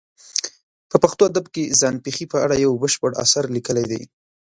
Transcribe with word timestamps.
په 0.89 0.95
پښتو 1.03 1.21
ادب 1.31 1.45
کې 1.53 1.73
ځان 1.79 1.95
پېښې 2.03 2.25
په 2.31 2.37
اړه 2.45 2.55
یو 2.65 2.71
بشپړ 2.81 3.11
اثر 3.23 3.43
لیکلی 3.55 3.85
دی. 3.91 4.01